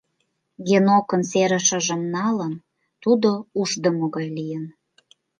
[0.67, 2.53] Генокын серышыжым налын,
[3.03, 4.65] тудо ушдымо гай лийын.